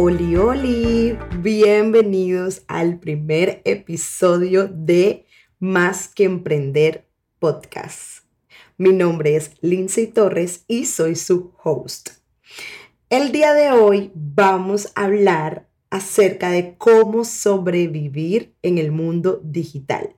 [0.00, 5.26] Oli, oli, bienvenidos al primer episodio de
[5.58, 7.08] Más que Emprender
[7.40, 8.22] Podcast.
[8.76, 12.10] Mi nombre es Lindsay Torres y soy su host.
[13.10, 20.14] El día de hoy vamos a hablar acerca de cómo sobrevivir en el mundo digital.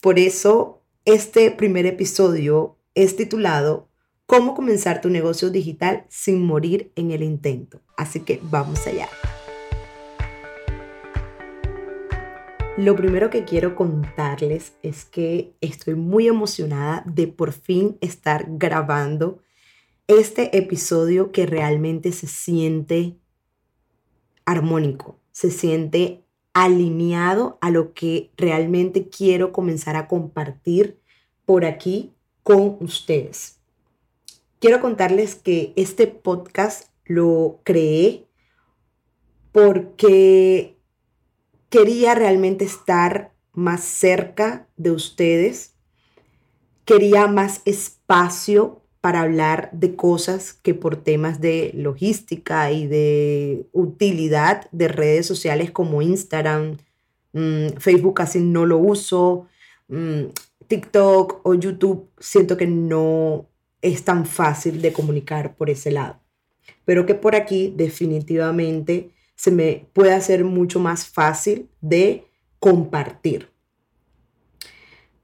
[0.00, 3.90] Por eso, este primer episodio es titulado
[4.26, 7.80] Cómo comenzar tu negocio digital sin morir en el intento.
[7.96, 9.08] Así que vamos allá.
[12.80, 19.42] Lo primero que quiero contarles es que estoy muy emocionada de por fin estar grabando
[20.06, 23.18] este episodio que realmente se siente
[24.46, 31.02] armónico, se siente alineado a lo que realmente quiero comenzar a compartir
[31.44, 33.60] por aquí con ustedes.
[34.58, 38.26] Quiero contarles que este podcast lo creé
[39.52, 40.79] porque
[41.70, 45.74] quería realmente estar más cerca de ustedes,
[46.84, 54.68] quería más espacio para hablar de cosas que por temas de logística y de utilidad
[54.72, 56.76] de redes sociales como Instagram,
[57.32, 59.46] mm, Facebook casi no lo uso,
[59.88, 60.24] mm,
[60.68, 63.46] TikTok o YouTube siento que no
[63.80, 66.20] es tan fácil de comunicar por ese lado.
[66.84, 72.26] Pero que por aquí definitivamente se me puede hacer mucho más fácil de
[72.58, 73.48] compartir.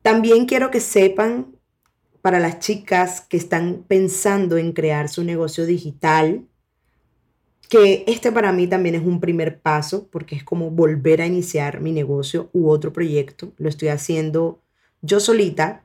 [0.00, 1.54] También quiero que sepan
[2.22, 6.46] para las chicas que están pensando en crear su negocio digital,
[7.68, 11.82] que este para mí también es un primer paso porque es como volver a iniciar
[11.82, 13.52] mi negocio u otro proyecto.
[13.58, 14.62] Lo estoy haciendo
[15.02, 15.84] yo solita,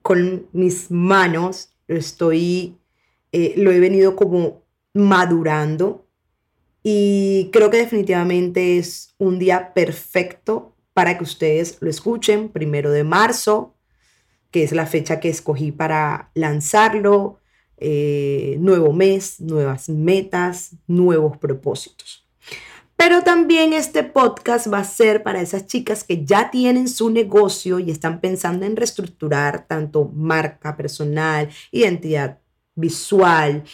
[0.00, 2.78] con mis manos, estoy,
[3.32, 4.62] eh, lo he venido como
[4.94, 6.07] madurando
[6.90, 13.04] y creo que definitivamente es un día perfecto para que ustedes lo escuchen, primero de
[13.04, 13.74] marzo,
[14.50, 17.40] que es la fecha que escogí para lanzarlo,
[17.76, 22.26] eh, nuevo mes, nuevas metas, nuevos propósitos.
[22.96, 27.80] Pero también este podcast va a ser para esas chicas que ya tienen su negocio
[27.80, 32.38] y están pensando en reestructurar tanto marca personal, identidad
[32.74, 33.64] visual,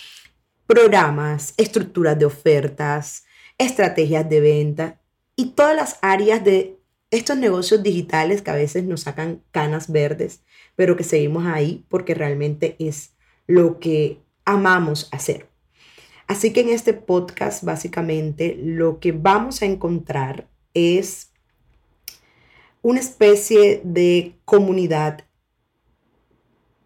[0.66, 3.24] programas, estructuras de ofertas,
[3.58, 5.00] estrategias de venta
[5.36, 6.78] y todas las áreas de
[7.10, 10.42] estos negocios digitales que a veces nos sacan canas verdes,
[10.74, 13.12] pero que seguimos ahí porque realmente es
[13.46, 15.48] lo que amamos hacer.
[16.26, 21.30] Así que en este podcast básicamente lo que vamos a encontrar es
[22.82, 25.24] una especie de comunidad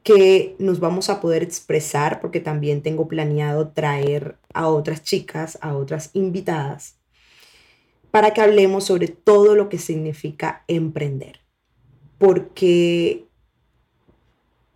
[0.08, 5.76] que nos vamos a poder expresar porque también tengo planeado traer a otras chicas, a
[5.76, 6.96] otras invitadas,
[8.10, 11.40] para que hablemos sobre todo lo que significa emprender.
[12.16, 13.26] Porque,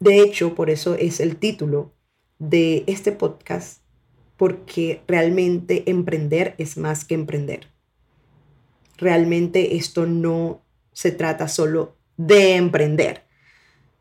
[0.00, 1.94] de hecho, por eso es el título
[2.38, 3.81] de este podcast,
[4.37, 7.69] porque realmente emprender es más que emprender.
[8.99, 10.60] Realmente esto no
[10.93, 13.31] se trata solo de emprender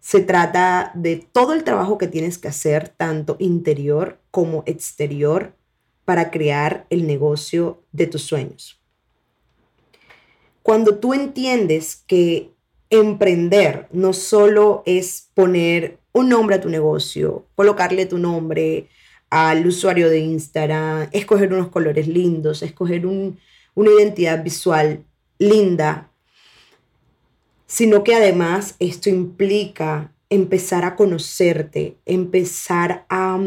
[0.01, 5.53] se trata de todo el trabajo que tienes que hacer, tanto interior como exterior,
[6.05, 8.81] para crear el negocio de tus sueños.
[10.63, 12.51] Cuando tú entiendes que
[12.89, 18.89] emprender no solo es poner un nombre a tu negocio, colocarle tu nombre
[19.29, 25.05] al usuario de Instagram, escoger unos colores lindos, escoger una identidad visual
[25.37, 26.10] linda
[27.71, 33.39] sino que además esto implica empezar a conocerte, empezar a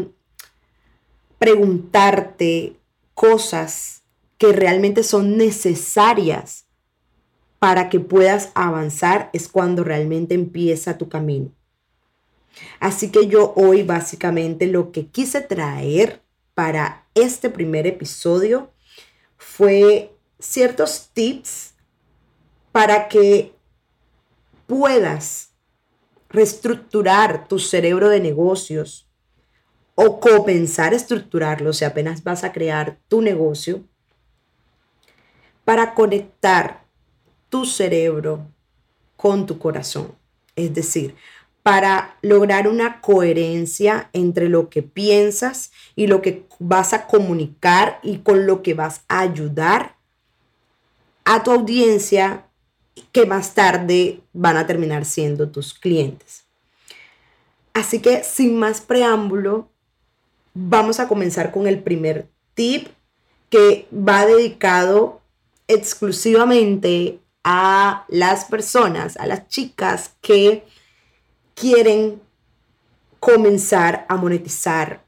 [1.37, 2.75] preguntarte
[3.13, 4.01] cosas
[4.39, 6.65] que realmente son necesarias
[7.59, 11.51] para que puedas avanzar, es cuando realmente empieza tu camino.
[12.79, 16.23] Así que yo hoy básicamente lo que quise traer
[16.55, 18.71] para este primer episodio
[19.37, 21.75] fue ciertos tips
[22.71, 23.54] para que
[24.67, 25.51] puedas
[26.29, 29.07] reestructurar tu cerebro de negocios
[29.95, 33.83] o comenzar a estructurarlo, si apenas vas a crear tu negocio,
[35.63, 36.85] para conectar
[37.49, 38.47] tu cerebro
[39.15, 40.13] con tu corazón.
[40.55, 41.15] Es decir,
[41.63, 48.19] para lograr una coherencia entre lo que piensas y lo que vas a comunicar y
[48.19, 49.95] con lo que vas a ayudar
[51.23, 52.44] a tu audiencia
[53.11, 56.45] que más tarde van a terminar siendo tus clientes.
[57.73, 59.69] Así que sin más preámbulo,
[60.53, 62.87] vamos a comenzar con el primer tip,
[63.49, 65.21] que va dedicado
[65.67, 70.65] exclusivamente a las personas, a las chicas que
[71.53, 72.21] quieren
[73.19, 75.05] comenzar a monetizar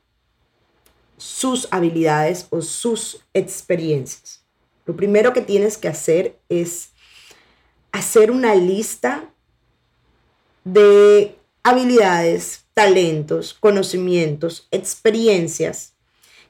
[1.18, 4.44] sus habilidades o sus experiencias.
[4.86, 6.92] Lo primero que tienes que hacer es
[7.92, 9.30] hacer una lista
[10.64, 15.94] de habilidades, talentos, conocimientos, experiencias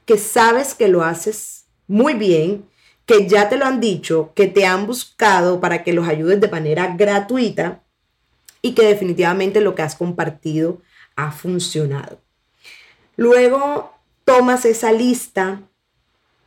[0.04, 2.64] que sabes que lo haces muy bien,
[3.04, 6.48] que ya te lo han dicho, que te han buscado para que los ayudes de
[6.48, 7.82] manera gratuita
[8.62, 10.80] y que definitivamente lo que has compartido
[11.14, 12.20] ha funcionado.
[13.16, 13.92] Luego
[14.24, 15.60] tomas esa lista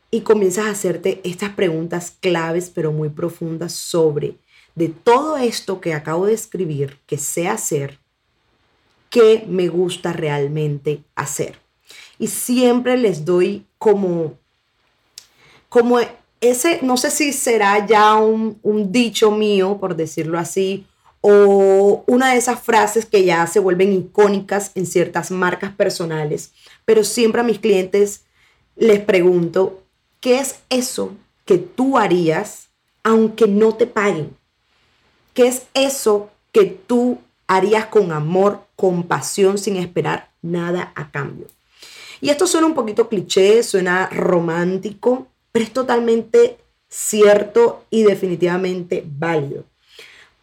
[0.10, 4.38] y comienzas a hacerte estas preguntas claves pero muy profundas sobre
[4.76, 8.00] de todo esto que acabo de escribir, que sé hacer,
[9.10, 11.60] qué me gusta realmente hacer.
[12.18, 14.38] Y siempre les doy como,
[15.70, 16.00] como
[16.40, 20.86] ese, no sé si será ya un, un dicho mío, por decirlo así,
[21.22, 26.52] o una de esas frases que ya se vuelven icónicas en ciertas marcas personales,
[26.84, 28.24] pero siempre a mis clientes
[28.76, 29.84] les pregunto,
[30.20, 31.14] ¿qué es eso
[31.46, 32.70] que tú harías
[33.04, 34.36] aunque no te paguen?
[35.34, 41.48] ¿Qué es eso que tú harías con amor, con pasión, sin esperar nada a cambio?
[42.20, 46.58] Y esto suena un poquito cliché, suena romántico, pero es totalmente
[46.90, 49.64] cierto y definitivamente válido.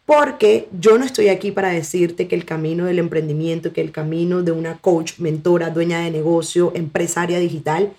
[0.05, 4.41] Porque yo no estoy aquí para decirte que el camino del emprendimiento, que el camino
[4.41, 7.93] de una coach, mentora, dueña de negocio, empresaria digital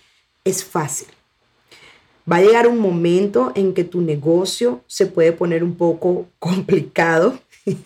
[0.44, 1.06] es fácil.
[2.30, 7.38] Va a llegar un momento en que tu negocio se puede poner un poco complicado,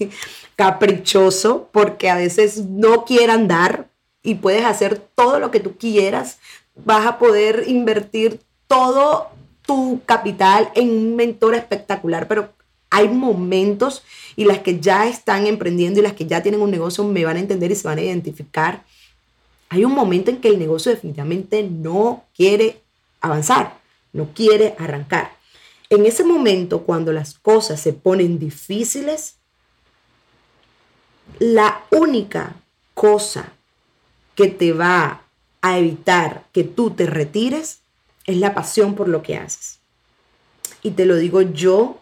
[0.56, 3.88] caprichoso, porque a veces no quieran dar
[4.22, 6.38] y puedes hacer todo lo que tú quieras.
[6.84, 9.28] Vas a poder invertir todo
[9.66, 12.50] tu capital en un mentor espectacular, pero
[12.90, 14.04] hay momentos
[14.36, 17.36] y las que ya están emprendiendo y las que ya tienen un negocio me van
[17.36, 18.84] a entender y se van a identificar.
[19.68, 22.80] Hay un momento en que el negocio definitivamente no quiere
[23.20, 23.78] avanzar,
[24.14, 25.36] no quiere arrancar.
[25.90, 29.36] En ese momento, cuando las cosas se ponen difíciles,
[31.38, 32.56] la única
[32.94, 33.52] cosa
[34.34, 35.22] que te va
[35.60, 37.80] a evitar que tú te retires
[38.26, 39.80] es la pasión por lo que haces.
[40.82, 42.00] Y te lo digo yo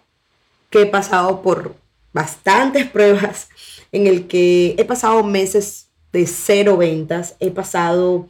[0.70, 1.74] que he pasado por
[2.12, 3.48] bastantes pruebas
[3.90, 8.28] en el que he pasado meses de cero ventas, he pasado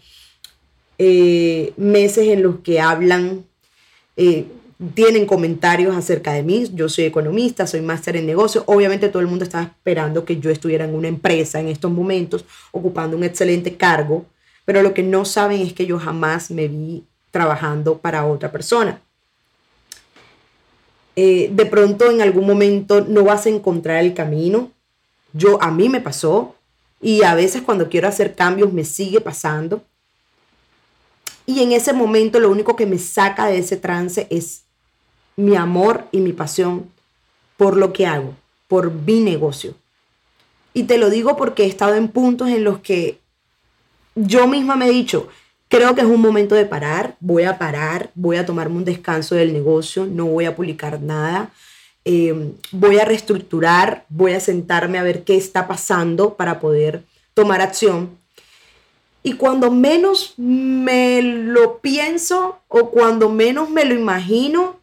[0.99, 3.44] eh, meses en los que hablan,
[4.17, 4.47] eh,
[4.94, 9.29] tienen comentarios acerca de mí, yo soy economista, soy máster en negocio, obviamente todo el
[9.29, 13.76] mundo estaba esperando que yo estuviera en una empresa en estos momentos, ocupando un excelente
[13.76, 14.26] cargo,
[14.64, 19.00] pero lo que no saben es que yo jamás me vi trabajando para otra persona.
[21.14, 24.70] Eh, de pronto en algún momento no vas a encontrar el camino.
[25.32, 26.56] Yo, a mí me pasó
[27.00, 29.82] y a veces cuando quiero hacer cambios me sigue pasando.
[31.46, 34.62] Y en ese momento lo único que me saca de ese trance es
[35.36, 36.90] mi amor y mi pasión
[37.56, 38.34] por lo que hago,
[38.68, 39.74] por mi negocio.
[40.74, 43.18] Y te lo digo porque he estado en puntos en los que
[44.14, 45.28] yo misma me he dicho,
[45.72, 49.36] Creo que es un momento de parar, voy a parar, voy a tomarme un descanso
[49.36, 51.50] del negocio, no voy a publicar nada,
[52.04, 57.62] em, voy a reestructurar, voy a sentarme a ver qué está pasando para poder tomar
[57.62, 58.11] acción.
[59.23, 64.76] Y cuando menos me lo pienso o cuando menos me lo imagino,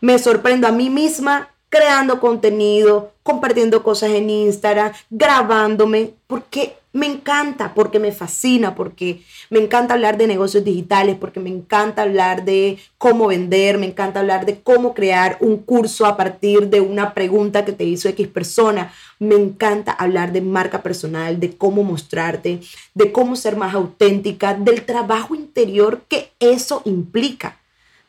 [0.00, 7.74] me sorprendo a mí misma creando contenido, compartiendo cosas en Instagram, grabándome, porque me encanta,
[7.74, 12.78] porque me fascina, porque me encanta hablar de negocios digitales, porque me encanta hablar de
[12.96, 17.64] cómo vender, me encanta hablar de cómo crear un curso a partir de una pregunta
[17.64, 18.92] que te hizo X persona.
[19.18, 22.60] Me encanta hablar de marca personal, de cómo mostrarte,
[22.94, 27.58] de cómo ser más auténtica, del trabajo interior que eso implica.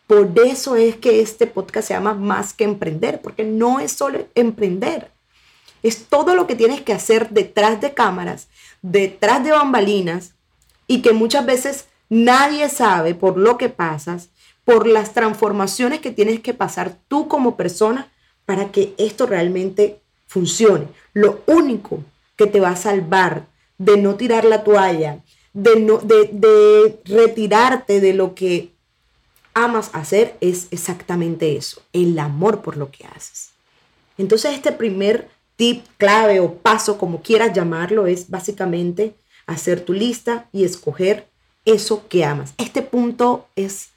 [0.08, 4.28] Por eso es que este podcast se llama Más que Emprender, porque no es solo
[4.36, 5.12] emprender.
[5.82, 8.48] Es todo lo que tienes que hacer detrás de cámaras,
[8.82, 10.34] detrás de bambalinas
[10.88, 14.30] y que muchas veces nadie sabe por lo que pasas,
[14.64, 18.12] por las transformaciones que tienes que pasar tú como persona
[18.46, 20.88] para que esto realmente funcione.
[21.14, 22.00] Lo único
[22.36, 23.48] que te va a salvar
[23.78, 25.20] de no tirar la toalla,
[25.54, 28.75] de, no, de, de retirarte de lo que
[29.56, 33.50] amas hacer es exactamente eso, el amor por lo que haces.
[34.18, 39.16] Entonces este primer tip, clave o paso, como quieras llamarlo, es básicamente
[39.48, 41.28] hacer tu lista y escoger
[41.64, 42.54] eso que amas.
[42.58, 43.90] Este punto es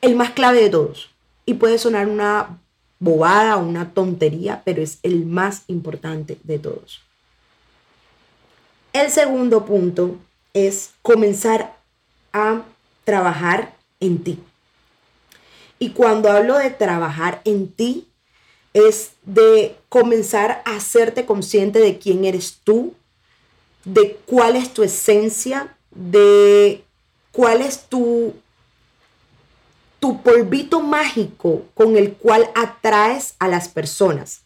[0.00, 1.10] el más clave de todos.
[1.46, 2.58] Y puede sonar una
[2.98, 7.02] bobada o una tontería, pero es el más importante de todos.
[8.92, 10.16] El segundo punto
[10.54, 11.76] es comenzar
[12.32, 12.62] a
[13.04, 14.38] trabajar en ti.
[15.78, 18.08] Y cuando hablo de trabajar en ti,
[18.74, 22.94] es de comenzar a hacerte consciente de quién eres tú,
[23.84, 26.84] de cuál es tu esencia, de
[27.30, 28.34] cuál es tu,
[30.00, 34.42] tu polvito mágico con el cual atraes a las personas.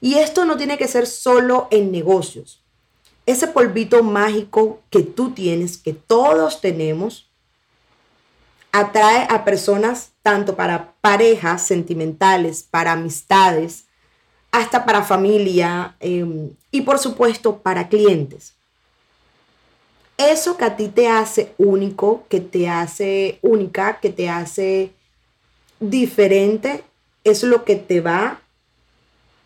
[0.00, 2.62] Y esto no tiene que ser solo en negocios.
[3.26, 7.30] Ese polvito mágico que tú tienes, que todos tenemos,
[8.72, 13.84] atrae a personas tanto para parejas sentimentales, para amistades,
[14.50, 18.54] hasta para familia em, y por supuesto para clientes.
[20.16, 24.92] Eso que a ti te hace único, que te hace única, que te hace
[25.80, 26.84] diferente,
[27.24, 28.40] es lo que te va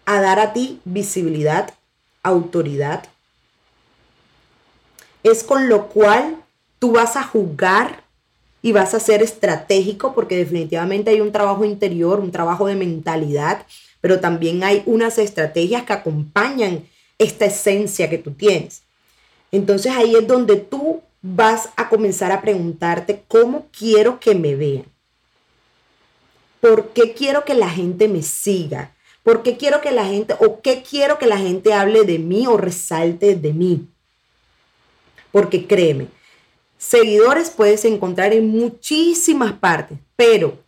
[0.06, 1.72] a dar a ti visibilidad,
[2.22, 3.08] autoridad.
[5.22, 6.36] Es con lo cual
[6.78, 8.05] tú vas a jugar
[8.66, 13.64] y vas a ser estratégico porque definitivamente hay un trabajo interior, un trabajo de mentalidad,
[14.00, 16.82] pero también hay unas estrategias que acompañan
[17.16, 18.82] esta esencia que tú tienes.
[19.52, 24.86] Entonces ahí es donde tú vas a comenzar a preguntarte cómo quiero que me vean.
[26.58, 28.96] ¿Por qué quiero que la gente me siga?
[29.22, 32.48] ¿Por qué quiero que la gente o qué quiero que la gente hable de mí
[32.48, 33.86] o resalte de mí?
[35.30, 36.08] Porque créeme,
[36.78, 40.58] Seguidores puedes encontrar en muchísimas partes, pero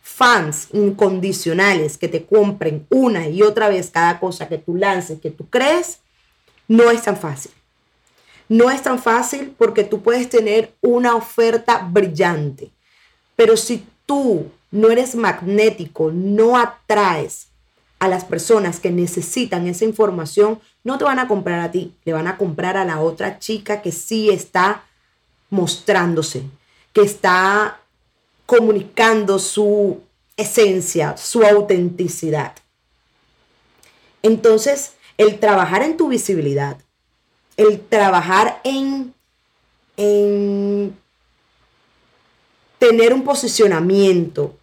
[0.00, 5.30] fans incondicionales que te compren una y otra vez cada cosa que tú lances, que
[5.30, 5.98] tú crees,
[6.68, 7.52] no es tan fácil.
[8.48, 12.70] No es tan fácil porque tú puedes tener una oferta brillante,
[13.34, 17.48] pero si tú no eres magnético, no atraes
[17.98, 22.12] a las personas que necesitan esa información, no te van a comprar a ti, le
[22.12, 24.84] van a comprar a la otra chica que sí está
[25.50, 26.44] mostrándose,
[26.92, 27.80] que está
[28.46, 30.00] comunicando su
[30.36, 32.54] esencia, su autenticidad.
[34.22, 36.78] Entonces, el trabajar en tu visibilidad,
[37.56, 39.14] el trabajar en,
[39.96, 40.96] en
[42.78, 44.56] tener un posicionamiento,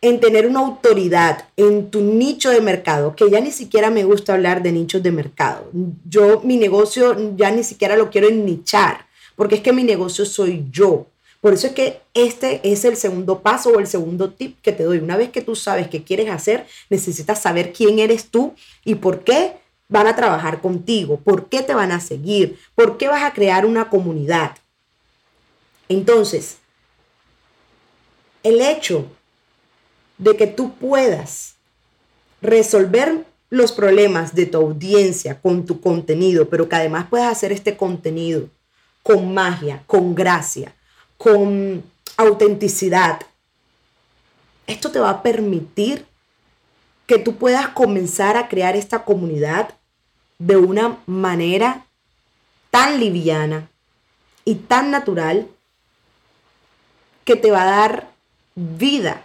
[0.00, 4.34] en tener una autoridad en tu nicho de mercado, que ya ni siquiera me gusta
[4.34, 5.70] hablar de nichos de mercado.
[6.08, 9.05] Yo mi negocio ya ni siquiera lo quiero nichar
[9.36, 11.06] porque es que mi negocio soy yo.
[11.40, 14.82] Por eso es que este es el segundo paso o el segundo tip que te
[14.82, 14.98] doy.
[14.98, 19.20] Una vez que tú sabes qué quieres hacer, necesitas saber quién eres tú y por
[19.20, 19.52] qué
[19.88, 23.64] van a trabajar contigo, por qué te van a seguir, por qué vas a crear
[23.64, 24.56] una comunidad.
[25.88, 26.56] Entonces,
[28.42, 29.06] el hecho
[30.18, 31.54] de que tú puedas
[32.40, 37.76] resolver los problemas de tu audiencia con tu contenido, pero que además puedas hacer este
[37.76, 38.48] contenido
[39.06, 40.74] con magia, con gracia,
[41.16, 41.84] con
[42.16, 43.20] autenticidad.
[44.66, 46.04] Esto te va a permitir
[47.06, 49.70] que tú puedas comenzar a crear esta comunidad
[50.40, 51.86] de una manera
[52.72, 53.68] tan liviana
[54.44, 55.46] y tan natural
[57.24, 58.10] que te va a dar
[58.56, 59.22] vida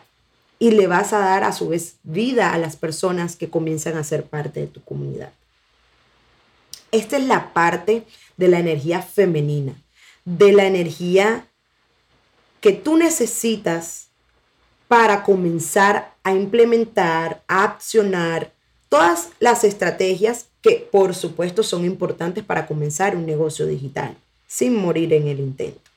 [0.59, 4.03] y le vas a dar a su vez vida a las personas que comienzan a
[4.03, 5.31] ser parte de tu comunidad.
[6.91, 8.05] Esta es la parte
[8.41, 9.75] de la energía femenina,
[10.25, 11.45] de la energía
[12.59, 14.07] que tú necesitas
[14.87, 18.51] para comenzar a implementar, a accionar
[18.89, 24.17] todas las estrategias que por supuesto son importantes para comenzar un negocio digital
[24.47, 25.91] sin morir en el intento.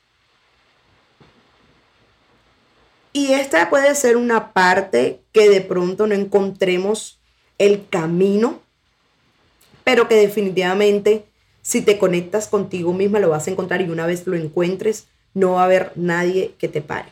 [3.15, 7.19] Y esta puede ser una parte que de pronto no encontremos
[7.57, 8.61] el camino,
[9.83, 11.25] pero que definitivamente
[11.65, 15.53] si te conectas contigo misma, lo vas a encontrar y una vez lo encuentres, no
[15.53, 17.09] va a haber nadie que te pare.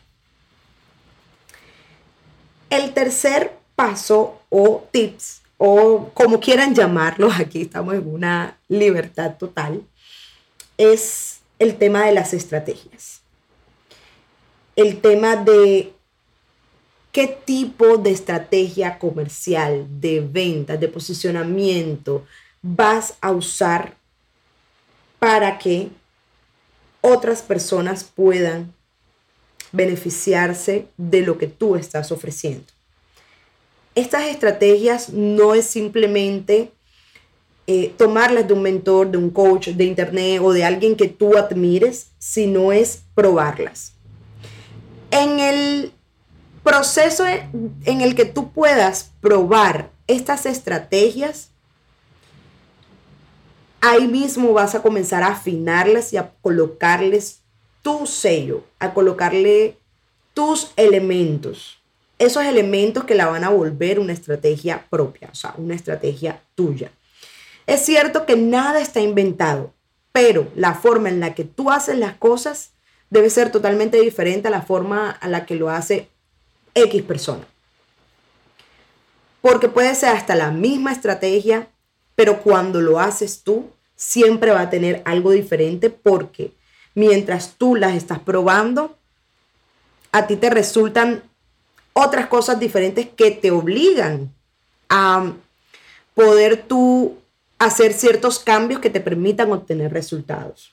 [2.69, 9.83] El tercer paso o tips, o como quieran llamarlo, aquí estamos en una libertad total,
[10.77, 13.23] es el tema de las estrategias.
[14.77, 15.95] El tema de
[17.11, 22.27] qué tipo de estrategia comercial, de ventas, de posicionamiento
[22.61, 24.02] vas a usar
[25.23, 25.89] para que
[27.01, 28.75] otras personas puedan
[29.71, 32.67] beneficiarse de lo que tú estás ofreciendo.
[33.95, 36.73] Estas estrategias no es simplemente
[37.69, 41.39] eh, tomarlas de un mentor, de un coach, de internet o de alguien que tú
[41.39, 43.93] admires, sino es probarlas.
[45.13, 45.93] En el
[46.65, 51.52] proceso en el que tú puedas probar estas estrategias,
[53.83, 57.41] ahí mismo vas a comenzar a afinarlas y a colocarles
[57.83, 59.77] tu sello, a colocarle
[60.33, 61.83] tus elementos.
[62.19, 66.93] Esos elementos que la van a volver una estrategia propia, o sea, una estrategia tuya.
[67.67, 69.75] Es cierto que nada está inventado,
[70.13, 72.71] pero la forma en la que tú haces las cosas
[73.11, 76.09] debe ser totalmente diferente a la forma a la que lo hace
[76.75, 77.45] X persona.
[79.41, 81.69] Porque puede ser hasta la misma estrategia,
[82.23, 86.53] pero cuando lo haces tú, siempre va a tener algo diferente porque
[86.95, 88.97] mientras tú las estás probando,
[90.13, 91.25] a ti te resultan
[91.93, 94.33] otras cosas diferentes que te obligan
[94.89, 95.33] a
[96.15, 97.19] poder tú
[97.59, 100.71] hacer ciertos cambios que te permitan obtener resultados.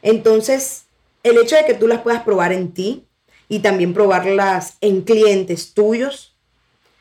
[0.00, 0.84] Entonces,
[1.24, 3.04] el hecho de que tú las puedas probar en ti
[3.48, 6.36] y también probarlas en clientes tuyos,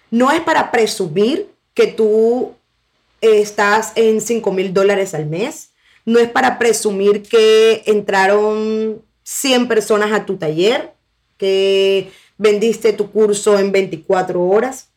[0.09, 2.55] no es para presumir que tú
[3.21, 5.69] estás en 5 mil dólares al mes,
[6.05, 10.93] no es para presumir que entraron 100 personas a tu taller,
[11.37, 14.87] que vendiste tu curso en 24 horas,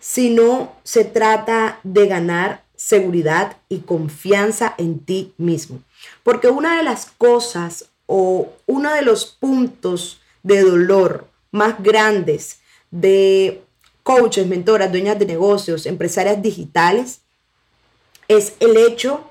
[0.00, 5.80] sino se trata de ganar seguridad y confianza en ti mismo.
[6.24, 12.58] Porque una de las cosas o uno de los puntos de dolor más grandes
[12.90, 13.62] de
[14.08, 17.20] coaches, mentoras, dueñas de negocios, empresarias digitales,
[18.26, 19.30] es el hecho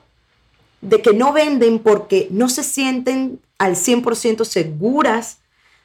[0.81, 5.39] de que no venden porque no se sienten al 100% seguras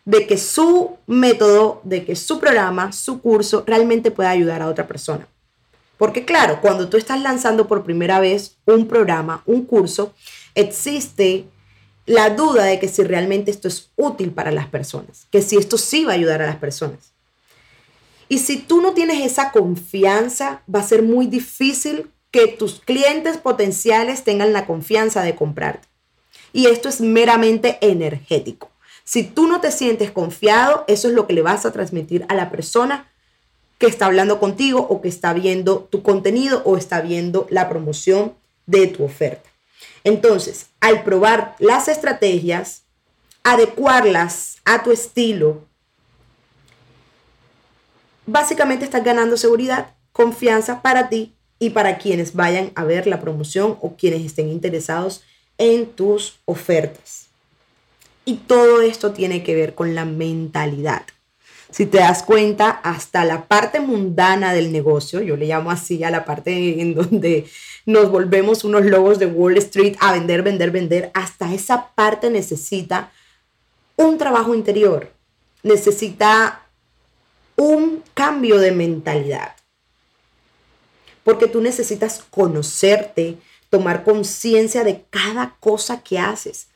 [0.04, 4.86] de que su método, de que su programa, su curso realmente pueda ayudar a otra
[4.86, 5.26] persona.
[5.96, 10.12] Porque claro, cuando tú estás lanzando por primera vez un programa, un curso,
[10.54, 11.46] existe
[12.04, 15.78] la duda de que si realmente esto es útil para las personas, que si esto
[15.78, 17.11] sí va a ayudar a las personas.
[18.32, 23.36] Y si tú no tienes esa confianza, va a ser muy difícil que tus clientes
[23.36, 25.86] potenciales tengan la confianza de comprarte.
[26.54, 28.70] Y esto es meramente energético.
[29.04, 32.34] Si tú no te sientes confiado, eso es lo que le vas a transmitir a
[32.34, 33.06] la persona
[33.76, 38.32] que está hablando contigo o que está viendo tu contenido o está viendo la promoción
[38.64, 39.50] de tu oferta.
[40.04, 42.84] Entonces, al probar las estrategias,
[43.44, 45.66] adecuarlas a tu estilo,
[48.26, 53.76] básicamente estás ganando seguridad, confianza para ti y para quienes vayan a ver la promoción
[53.80, 55.22] o quienes estén interesados
[55.58, 57.26] en tus ofertas.
[58.24, 61.02] Y todo esto tiene que ver con la mentalidad.
[61.70, 66.10] Si te das cuenta, hasta la parte mundana del negocio, yo le llamo así a
[66.10, 67.46] la parte en donde
[67.86, 73.10] nos volvemos unos lobos de Wall Street a vender, vender, vender, hasta esa parte necesita
[73.96, 75.10] un trabajo interior,
[75.62, 76.61] necesita
[77.56, 79.56] un cambio de mentalidad.
[81.24, 83.38] Porque tú necesitas conocerte,
[83.70, 86.68] tomar conciencia de cada cosa que haces.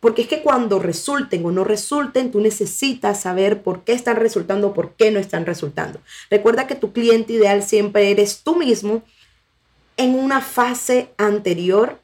[0.00, 4.74] Porque es que cuando resulten o no resulten, tú necesitas saber por qué están resultando,
[4.74, 6.00] por qué no están resultando.
[6.28, 9.02] Recuerda que tu cliente ideal siempre eres tú mismo
[9.96, 12.00] en una fase anterior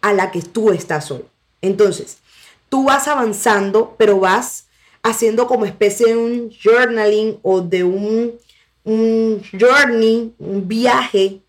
[0.00, 1.24] a la que tú estás hoy.
[1.60, 2.18] Entonces,
[2.68, 4.66] tú vas avanzando, pero vas
[5.02, 8.32] haciendo como especie de un journaling o de un,
[8.84, 11.40] un journey, un viaje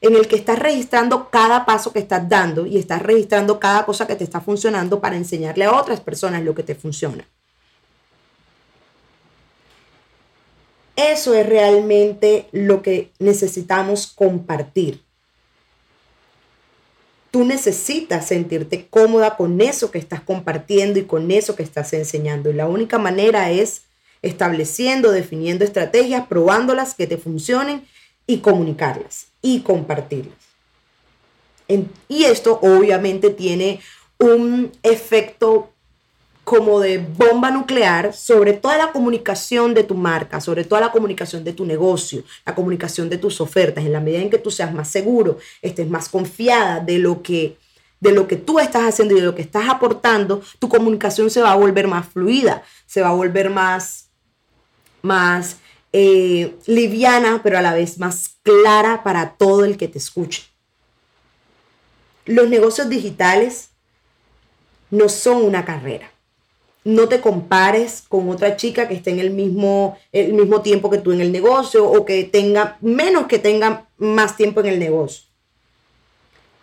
[0.00, 4.06] en el que estás registrando cada paso que estás dando y estás registrando cada cosa
[4.06, 7.26] que te está funcionando para enseñarle a otras personas lo que te funciona.
[10.96, 15.02] Eso es realmente lo que necesitamos compartir.
[17.30, 22.50] Tú necesitas sentirte cómoda con eso que estás compartiendo y con eso que estás enseñando.
[22.50, 23.82] Y la única manera es
[24.22, 27.86] estableciendo, definiendo estrategias, probándolas que te funcionen
[28.26, 30.34] y comunicarlas y compartirlas.
[32.08, 33.80] y esto obviamente tiene
[34.18, 35.69] un efecto
[36.50, 41.44] como de bomba nuclear sobre toda la comunicación de tu marca, sobre toda la comunicación
[41.44, 43.84] de tu negocio, la comunicación de tus ofertas.
[43.84, 47.56] En la medida en que tú seas más seguro, estés más confiada de lo que
[48.00, 51.40] de lo que tú estás haciendo y de lo que estás aportando, tu comunicación se
[51.40, 54.08] va a volver más fluida, se va a volver más,
[55.02, 55.58] más
[55.92, 60.48] eh, liviana, pero a la vez más clara para todo el que te escuche.
[62.24, 63.68] Los negocios digitales
[64.90, 66.09] no son una carrera.
[66.84, 70.98] No te compares con otra chica que esté en el mismo, el mismo tiempo que
[70.98, 75.24] tú en el negocio o que tenga menos que tenga más tiempo en el negocio.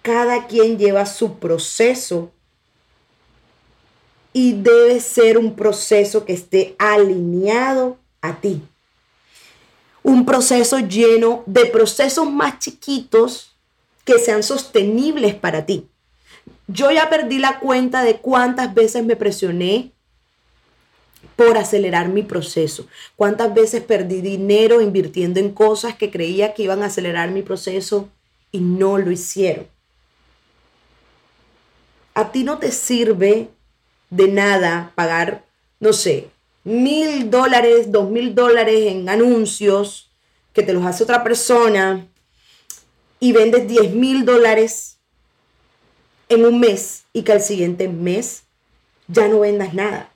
[0.01, 2.31] Cada quien lleva su proceso
[4.33, 8.61] y debe ser un proceso que esté alineado a ti.
[10.03, 13.55] Un proceso lleno de procesos más chiquitos
[14.03, 15.87] que sean sostenibles para ti.
[16.67, 19.91] Yo ya perdí la cuenta de cuántas veces me presioné
[21.37, 22.87] por acelerar mi proceso.
[23.15, 28.09] Cuántas veces perdí dinero invirtiendo en cosas que creía que iban a acelerar mi proceso
[28.51, 29.67] y no lo hicieron.
[32.15, 33.49] A ti no te sirve
[34.09, 35.45] de nada pagar,
[35.79, 36.29] no sé,
[36.63, 40.09] mil dólares, dos mil dólares en anuncios
[40.53, 42.07] que te los hace otra persona
[43.19, 44.97] y vendes diez mil dólares
[46.29, 48.43] en un mes y que al siguiente mes
[49.07, 50.11] ya no vendas nada.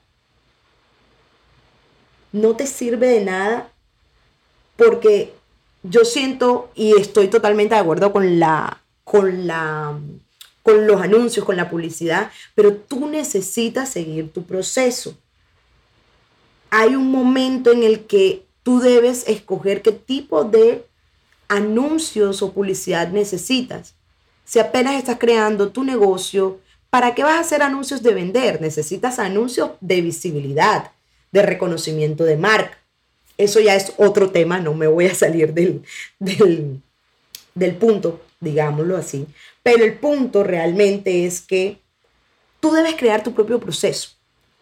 [2.32, 3.70] No te sirve de nada
[4.76, 5.32] porque
[5.82, 9.98] yo siento y estoy totalmente de acuerdo con la con la
[10.62, 15.16] con los anuncios, con la publicidad, pero tú necesitas seguir tu proceso.
[16.70, 20.86] Hay un momento en el que tú debes escoger qué tipo de
[21.48, 23.94] anuncios o publicidad necesitas.
[24.44, 28.60] Si apenas estás creando tu negocio, ¿para qué vas a hacer anuncios de vender?
[28.60, 30.92] Necesitas anuncios de visibilidad,
[31.32, 32.78] de reconocimiento de marca.
[33.38, 35.82] Eso ya es otro tema, no me voy a salir del,
[36.18, 36.80] del,
[37.54, 39.26] del punto, digámoslo así.
[39.62, 41.78] Pero el punto realmente es que
[42.60, 44.10] tú debes crear tu propio proceso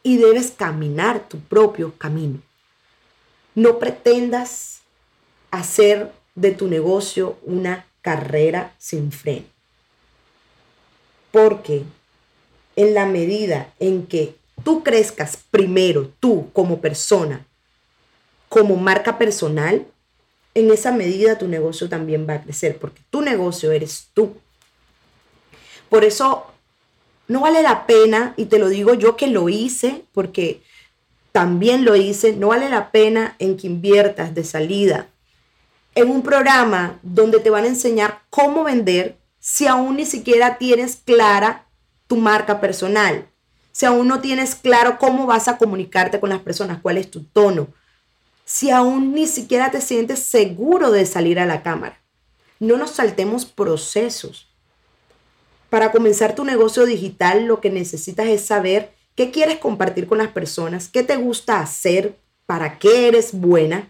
[0.03, 2.41] y debes caminar tu propio camino.
[3.55, 4.81] No pretendas
[5.51, 9.47] hacer de tu negocio una carrera sin freno.
[11.33, 11.83] Porque
[12.77, 17.47] en la medida en que tú crezcas primero, tú como persona,
[18.49, 19.87] como marca personal,
[20.55, 24.35] en esa medida tu negocio también va a crecer, porque tu negocio eres tú.
[25.89, 26.47] Por eso
[27.29, 30.63] no vale la pena, y te lo digo yo que lo hice, porque
[31.33, 35.07] también lo hice, no vale la pena en que inviertas de salida
[35.95, 40.97] en un programa donde te van a enseñar cómo vender si aún ni siquiera tienes
[40.97, 41.67] clara
[42.07, 43.29] tu marca personal,
[43.73, 47.25] si aún no tienes claro cómo vas a comunicarte con las personas, cuál es tu
[47.25, 47.69] tono,
[48.45, 52.01] si aún ni siquiera te sientes seguro de salir a la cámara.
[52.59, 54.49] No nos saltemos procesos.
[55.69, 60.29] Para comenzar tu negocio digital lo que necesitas es saber qué quieres compartir con las
[60.29, 63.89] personas, qué te gusta hacer, para qué eres buena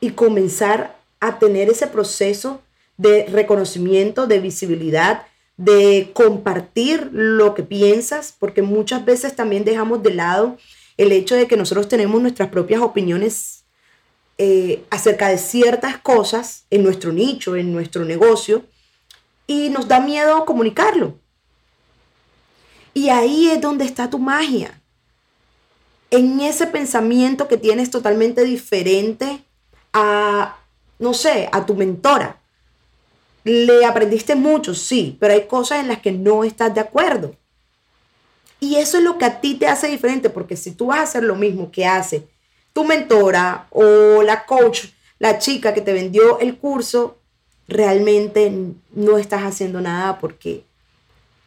[0.00, 2.62] y comenzar a tener ese proceso
[2.96, 5.26] de reconocimiento, de visibilidad,
[5.58, 10.56] de compartir lo que piensas, porque muchas veces también dejamos de lado
[10.96, 13.64] el hecho de que nosotros tenemos nuestras propias opiniones
[14.38, 18.64] eh, acerca de ciertas cosas en nuestro nicho, en nuestro negocio,
[19.48, 21.18] y nos da miedo comunicarlo.
[22.94, 24.80] Y ahí es donde está tu magia.
[26.10, 29.42] En ese pensamiento que tienes totalmente diferente
[29.92, 30.56] a,
[31.00, 32.40] no sé, a tu mentora.
[33.48, 37.34] Le aprendiste mucho, sí, pero hay cosas en las que no estás de acuerdo.
[38.60, 41.02] Y eso es lo que a ti te hace diferente, porque si tú vas a
[41.04, 42.28] hacer lo mismo que hace
[42.74, 47.16] tu mentora o la coach, la chica que te vendió el curso,
[47.68, 48.52] realmente
[48.92, 50.64] no estás haciendo nada porque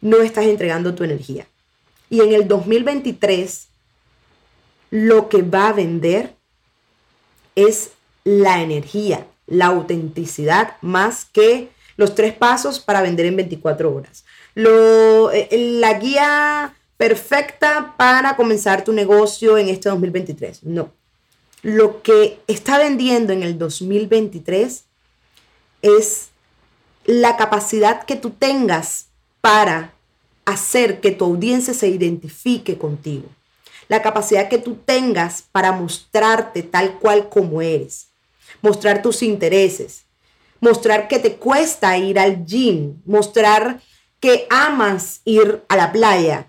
[0.00, 1.46] no estás entregando tu energía.
[2.10, 3.68] Y en el 2023,
[4.90, 6.34] lo que va a vender
[7.54, 7.92] es
[8.24, 14.24] la energía, la autenticidad, más que los tres pasos para vender en 24 horas.
[14.54, 15.48] Lo, eh,
[15.80, 20.64] la guía perfecta para comenzar tu negocio en este 2023.
[20.64, 20.92] No.
[21.62, 24.84] Lo que está vendiendo en el 2023
[25.82, 26.28] es
[27.04, 29.06] la capacidad que tú tengas
[29.40, 29.94] para
[30.44, 33.28] hacer que tu audiencia se identifique contigo.
[33.88, 38.08] La capacidad que tú tengas para mostrarte tal cual como eres.
[38.60, 40.04] Mostrar tus intereses.
[40.62, 43.02] Mostrar que te cuesta ir al gym.
[43.04, 43.82] Mostrar
[44.20, 46.46] que amas ir a la playa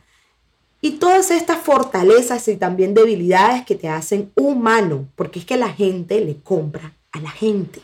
[0.86, 5.70] y todas estas fortalezas y también debilidades que te hacen humano, porque es que la
[5.70, 7.80] gente le compra a la gente.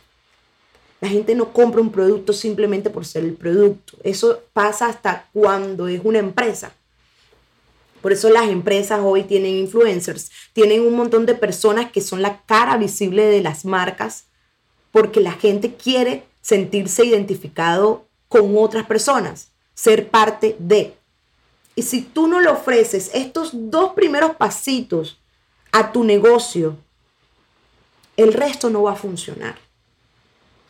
[1.00, 3.98] La gente no compra un producto simplemente por ser el producto.
[4.04, 6.74] Eso pasa hasta cuando es una empresa.
[8.02, 12.42] Por eso las empresas hoy tienen influencers, tienen un montón de personas que son la
[12.46, 14.26] cara visible de las marcas,
[14.92, 20.94] porque la gente quiere sentirse identificado con otras personas, ser parte de.
[21.76, 25.20] Y si tú no le ofreces estos dos primeros pasitos
[25.72, 26.78] a tu negocio,
[28.18, 29.58] el resto no va a funcionar.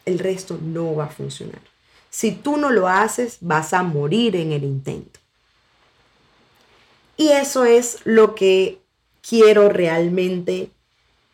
[0.05, 1.61] El resto no va a funcionar.
[2.09, 5.19] Si tú no lo haces, vas a morir en el intento.
[7.17, 8.79] Y eso es lo que
[9.27, 10.71] quiero realmente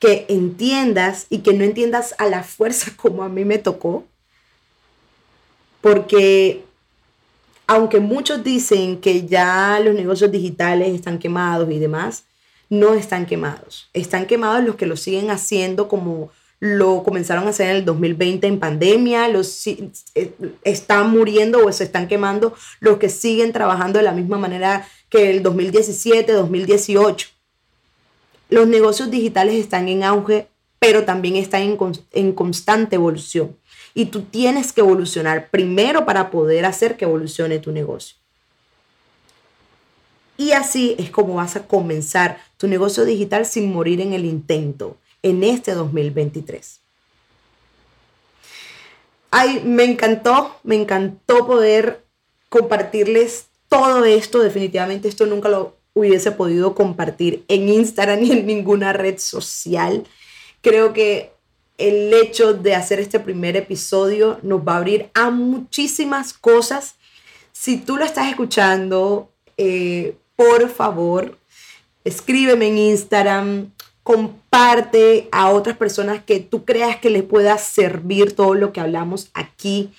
[0.05, 4.05] que entiendas y que no entiendas a la fuerza como a mí me tocó.
[5.81, 6.63] Porque
[7.67, 12.23] aunque muchos dicen que ya los negocios digitales están quemados y demás,
[12.69, 13.89] no están quemados.
[13.93, 18.47] Están quemados los que lo siguen haciendo como lo comenzaron a hacer en el 2020
[18.47, 19.83] en pandemia, los eh,
[20.63, 25.29] están muriendo o se están quemando los que siguen trabajando de la misma manera que
[25.31, 27.34] el 2017, 2018.
[28.49, 30.47] Los negocios digitales están en auge,
[30.79, 31.77] pero también están en,
[32.11, 33.55] en constante evolución.
[33.93, 38.17] Y tú tienes que evolucionar primero para poder hacer que evolucione tu negocio.
[40.37, 44.97] Y así es como vas a comenzar tu negocio digital sin morir en el intento
[45.23, 46.81] en este 2023.
[49.31, 52.03] Ay, me encantó, me encantó poder
[52.49, 54.39] compartirles todo esto.
[54.39, 60.03] Definitivamente esto nunca lo hubiese podido compartir en Instagram ni en ninguna red social.
[60.61, 61.31] Creo que
[61.77, 66.95] el hecho de hacer este primer episodio nos va a abrir a muchísimas cosas.
[67.53, 71.37] Si tú lo estás escuchando, eh, por favor,
[72.03, 73.71] escríbeme en Instagram,
[74.03, 79.29] comparte a otras personas que tú creas que les pueda servir todo lo que hablamos
[79.33, 79.91] aquí.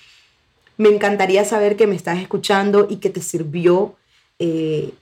[0.77, 3.95] Me encantaría saber que me estás escuchando y que te sirvió
[4.37, 4.93] eh,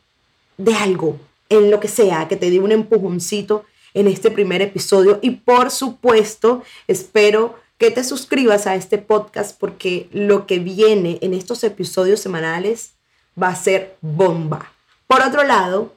[0.58, 5.20] de algo, en lo que sea, que te dio un empujoncito en este primer episodio.
[5.22, 11.34] Y por supuesto, espero que te suscribas a este podcast porque lo que viene en
[11.34, 12.94] estos episodios semanales
[13.42, 14.72] va a ser bomba.
[15.08, 15.94] Por otro lado,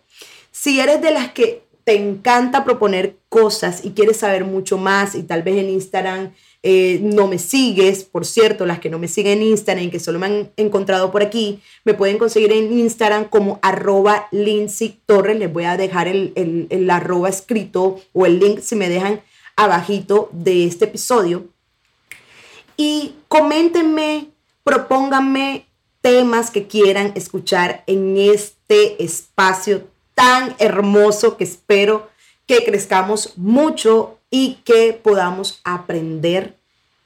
[0.51, 5.23] si eres de las que te encanta proponer cosas y quieres saber mucho más y
[5.23, 9.43] tal vez en Instagram eh, no me sigues, por cierto, las que no me siguen
[9.43, 13.61] en Instagram que solo me han encontrado por aquí, me pueden conseguir en Instagram como
[13.63, 18.61] arroba Lindsay Torres, les voy a dejar el, el, el arroba escrito o el link
[18.61, 19.21] si me dejan
[19.57, 21.47] abajito de este episodio.
[22.77, 24.29] Y coméntenme,
[24.65, 25.67] propónganme
[26.01, 32.09] temas que quieran escuchar en este espacio tan hermoso que espero
[32.47, 36.57] que crezcamos mucho y que podamos aprender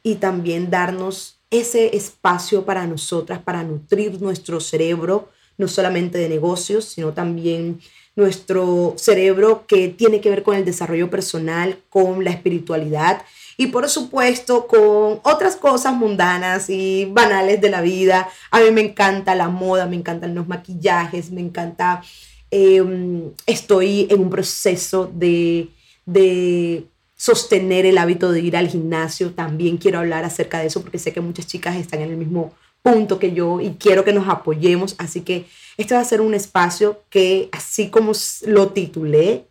[0.02, 6.86] y también darnos ese espacio para nosotras, para nutrir nuestro cerebro, no solamente de negocios,
[6.86, 7.80] sino también
[8.16, 13.22] nuestro cerebro que tiene que ver con el desarrollo personal, con la espiritualidad
[13.56, 18.28] y por supuesto con otras cosas mundanas y banales de la vida.
[18.50, 22.02] A mí me encanta la moda, me encantan los maquillajes, me encanta,
[22.50, 25.68] em, estoy en un proceso de,
[26.06, 26.84] de
[27.22, 29.30] sostener el hábito de ir al gimnasio.
[29.30, 32.52] También quiero hablar acerca de eso porque sé que muchas chicas están en el mismo
[32.82, 34.96] punto que yo y quiero que nos apoyemos.
[34.98, 38.10] Así que este va a ser un espacio que, así como
[38.46, 39.44] lo titulé,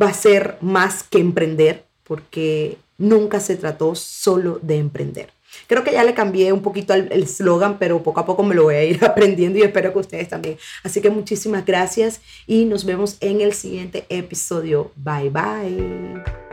[0.00, 5.30] va a ser más que emprender porque nunca se trató solo de emprender.
[5.68, 8.64] Creo que ya le cambié un poquito el eslogan, pero poco a poco me lo
[8.64, 10.58] voy a ir aprendiendo y espero que ustedes también.
[10.82, 14.90] Así que muchísimas gracias y nos vemos en el siguiente episodio.
[14.96, 16.49] Bye bye.